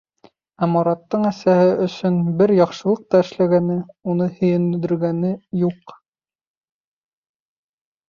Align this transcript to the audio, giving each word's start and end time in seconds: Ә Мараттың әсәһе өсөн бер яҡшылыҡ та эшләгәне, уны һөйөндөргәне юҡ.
Ә 0.63 0.69
Мараттың 0.75 1.27
әсәһе 1.31 1.67
өсөн 1.83 2.17
бер 2.41 2.55
яҡшылыҡ 2.61 3.05
та 3.13 3.23
эшләгәне, 3.27 3.79
уны 4.15 4.33
һөйөндөргәне 4.41 5.35
юҡ. 5.69 5.99